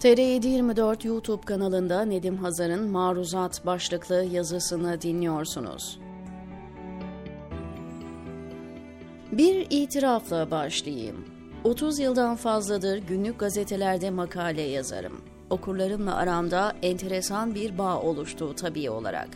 [0.00, 5.98] TR724 YouTube kanalında Nedim Hazar'ın Maruzat başlıklı yazısını dinliyorsunuz.
[9.32, 11.24] Bir itirafla başlayayım.
[11.64, 15.20] 30 yıldan fazladır günlük gazetelerde makale yazarım.
[15.50, 19.28] Okurlarımla aramda enteresan bir bağ oluştu tabii olarak.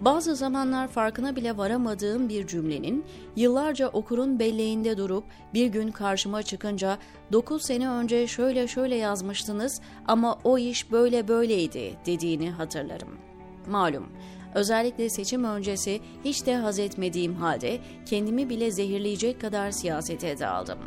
[0.00, 3.04] Bazı zamanlar farkına bile varamadığım bir cümlenin
[3.36, 5.24] yıllarca okurun belleğinde durup
[5.54, 6.98] bir gün karşıma çıkınca
[7.32, 13.08] 9 sene önce şöyle şöyle yazmıştınız ama o iş böyle böyleydi dediğini hatırlarım.
[13.68, 14.06] Malum
[14.54, 20.78] Özellikle seçim öncesi hiç de haz etmediğim halde kendimi bile zehirleyecek kadar siyasete daldım.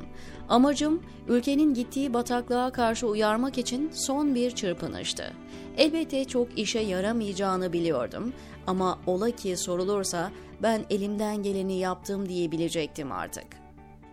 [0.50, 5.34] Amacım ülkenin gittiği bataklığa karşı uyarmak için son bir çırpınıştı.
[5.78, 8.34] Elbette çok işe yaramayacağını biliyordum
[8.68, 13.63] ama ola ki sorulursa ben elimden geleni yaptım diyebilecektim artık.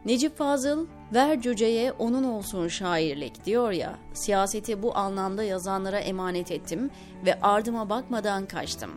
[0.04, 6.90] Necip Fazıl, ver cüceye onun olsun şairlik diyor ya, siyaseti bu anlamda yazanlara emanet ettim
[7.26, 8.90] ve ardıma bakmadan kaçtım.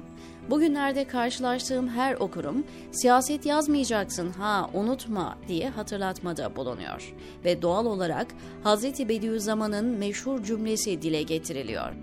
[0.49, 7.13] Bugünlerde karşılaştığım her okurum siyaset yazmayacaksın ha unutma diye hatırlatmada bulunuyor
[7.45, 8.27] ve doğal olarak
[8.63, 11.93] Hazreti Bediüzzaman'ın meşhur cümlesi dile getiriliyor.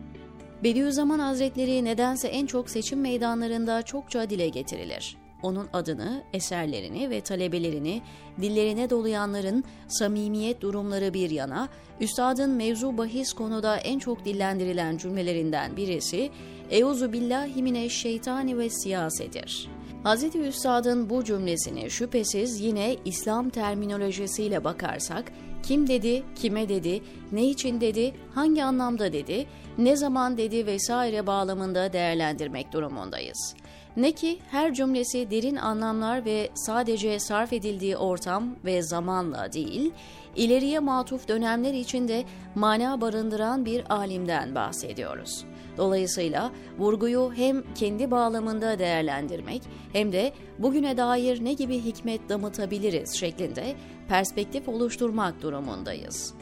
[0.64, 8.02] Bediüzzaman Hazretleri nedense en çok seçim meydanlarında çokça dile getirilir onun adını, eserlerini ve talebelerini
[8.40, 11.68] dillerine dolayanların samimiyet durumları bir yana,
[12.00, 16.30] üstadın mevzu bahis konuda en çok dillendirilen cümlelerinden birisi
[16.70, 19.68] Euzu billahi mineşşeytani ve siyasedir.
[20.04, 20.36] Hz.
[20.36, 28.12] Üstad'ın bu cümlesini şüphesiz yine İslam terminolojisiyle bakarsak kim dedi, kime dedi, ne için dedi,
[28.34, 29.46] hangi anlamda dedi,
[29.78, 33.54] ne zaman dedi vesaire bağlamında değerlendirmek durumundayız.
[33.96, 39.92] Ne ki her cümlesi derin anlamlar ve sadece sarf edildiği ortam ve zamanla değil,
[40.36, 45.44] ileriye matuf dönemler içinde mana barındıran bir alimden bahsediyoruz.
[45.76, 49.62] Dolayısıyla vurguyu hem kendi bağlamında değerlendirmek
[49.92, 50.32] hem de
[50.62, 53.74] bugüne dair ne gibi hikmet damıtabiliriz şeklinde
[54.08, 56.34] perspektif oluşturmak durumundayız.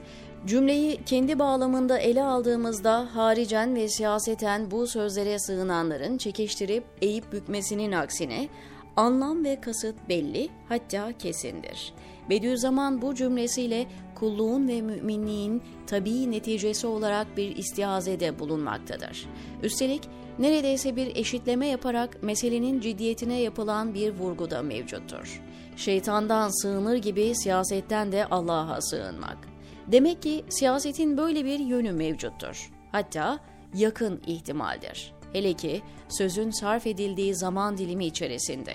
[0.47, 8.49] Cümleyi kendi bağlamında ele aldığımızda haricen ve siyaseten bu sözlere sığınanların çekiştirip eğip bükmesinin aksine
[8.97, 11.95] anlam ve kasıt belli hatta kesindir.
[12.31, 13.87] Bediüzzaman bu cümlesiyle
[14.21, 19.27] kulluğun ve müminliğin tabii neticesi olarak bir istihazede bulunmaktadır.
[19.63, 20.03] Üstelik
[20.39, 25.43] neredeyse bir eşitleme yaparak meselenin ciddiyetine yapılan bir vurgu da mevcuttur.
[25.77, 29.39] Şeytandan sığınır gibi siyasetten de Allah'a sığınmak.
[29.87, 32.71] Demek ki siyasetin böyle bir yönü mevcuttur.
[32.93, 33.39] Hatta
[33.75, 35.18] yakın ihtimaldir.
[35.33, 38.73] Hele ki sözün sarf edildiği zaman dilimi içerisinde.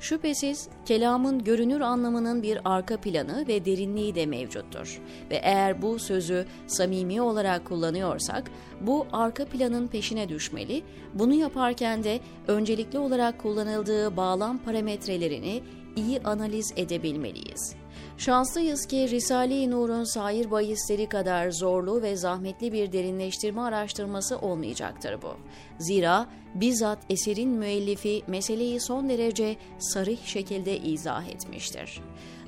[0.00, 5.00] Şüphesiz kelamın görünür anlamının bir arka planı ve derinliği de mevcuttur.
[5.30, 10.82] Ve eğer bu sözü samimi olarak kullanıyorsak bu arka planın peşine düşmeli,
[11.14, 15.62] bunu yaparken de öncelikli olarak kullanıldığı bağlam parametrelerini
[15.96, 17.81] iyi analiz edebilmeliyiz.
[18.18, 25.36] Şanslıyız ki Risale-i Nur'un sair bahisleri kadar zorlu ve zahmetli bir derinleştirme araştırması olmayacaktır bu.
[25.78, 32.00] Zira bizzat eserin müellifi meseleyi son derece sarih şekilde izah etmiştir.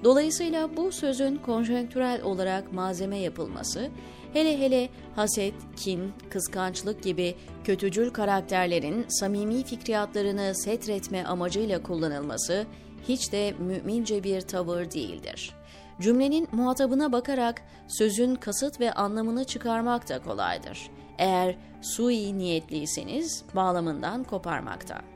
[0.05, 3.91] Dolayısıyla bu sözün konjonktürel olarak malzeme yapılması,
[4.33, 12.67] hele hele haset, kin, kıskançlık gibi kötücül karakterlerin samimi fikriyatlarını setretme amacıyla kullanılması
[13.09, 15.55] hiç de mümince bir tavır değildir.
[16.01, 20.91] Cümlenin muhatabına bakarak sözün kasıt ve anlamını çıkarmak da kolaydır.
[21.19, 25.14] Eğer sui niyetliyseniz bağlamından koparmakta.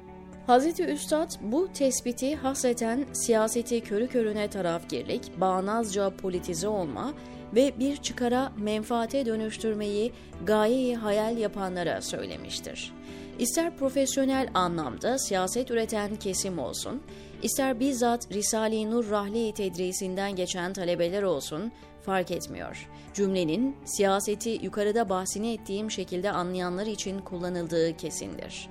[0.48, 0.80] Hz.
[0.80, 7.12] Üstad bu tespiti hasreten siyaseti körü körüne tarafgirlik, bağnazca politize olma
[7.54, 10.12] ve bir çıkara menfaate dönüştürmeyi
[10.46, 12.92] gayeyi hayal yapanlara söylemiştir.
[13.38, 17.02] İster profesyonel anlamda siyaset üreten kesim olsun,
[17.42, 21.72] ister bizzat Risale-i Nur Rahli tedrisinden geçen talebeler olsun
[22.02, 22.88] fark etmiyor.
[23.14, 28.68] Cümlenin siyaseti yukarıda bahsini ettiğim şekilde anlayanlar için kullanıldığı kesindir.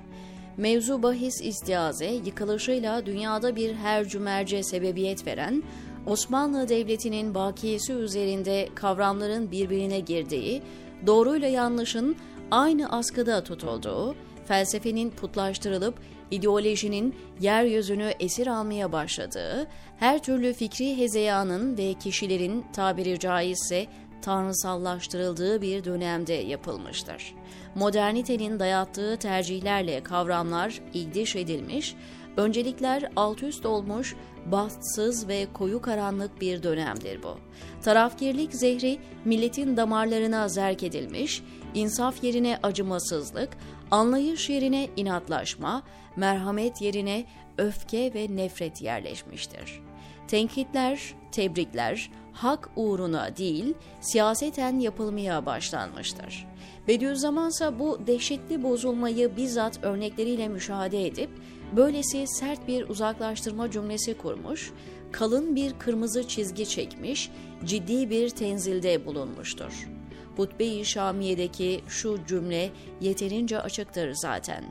[0.57, 5.63] Mevzu bahis istiaze yıkılışıyla dünyada bir hercümerce sebebiyet veren,
[6.05, 10.61] Osmanlı Devleti'nin bakiyesi üzerinde kavramların birbirine girdiği,
[11.07, 12.15] doğruyla yanlışın
[12.51, 14.15] aynı askıda tutulduğu,
[14.45, 15.95] felsefenin putlaştırılıp
[16.31, 19.67] ideolojinin yeryüzünü esir almaya başladığı,
[19.97, 23.87] her türlü fikri hezeyanın ve kişilerin tabiri caizse
[24.21, 27.35] tanrısallaştırıldığı bir dönemde yapılmıştır.
[27.75, 31.95] Modernitenin dayattığı tercihlerle kavramlar igdiş edilmiş,
[32.37, 34.15] Öncelikler alt üst olmuş,
[34.45, 37.37] bahtsız ve koyu karanlık bir dönemdir bu.
[37.81, 41.43] Tarafgirlik zehri milletin damarlarına zerk edilmiş,
[41.73, 43.49] insaf yerine acımasızlık,
[43.91, 45.83] anlayış yerine inatlaşma,
[46.15, 47.25] merhamet yerine
[47.57, 49.81] öfke ve nefret yerleşmiştir.
[50.27, 56.47] Tenkitler, tebrikler, hak uğruna değil, siyaseten yapılmaya başlanmıştır.
[56.87, 61.29] Bediüzzaman ise bu dehşetli bozulmayı bizzat örnekleriyle müşahede edip,
[61.75, 64.71] böylesi sert bir uzaklaştırma cümlesi kurmuş,
[65.11, 67.31] kalın bir kırmızı çizgi çekmiş,
[67.65, 69.87] ciddi bir tenzilde bulunmuştur.
[70.35, 72.69] Hutbe-i Şamiye'deki şu cümle
[73.01, 74.63] yeterince açıktır zaten.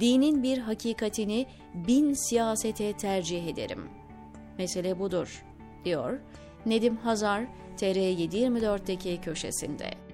[0.00, 3.88] Dinin bir hakikatini bin siyasete tercih ederim.
[4.58, 5.44] Mesele budur,
[5.84, 6.20] diyor
[6.66, 7.44] Nedim Hazar
[7.76, 10.09] TR724'deki köşesinde.